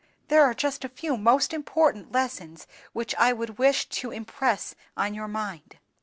There 0.29 0.41
are 0.43 0.55
just 0.55 0.83
a 0.83 0.89
few 0.89 1.15
most 1.15 1.53
important 1.53 2.11
lessons 2.11 2.65
which 2.91 3.13
I 3.19 3.33
would 3.33 3.59
wish 3.59 3.87
to 3.89 4.09
impress 4.09 4.73
on 4.97 5.13
your 5.13 5.27
mind. 5.27 5.77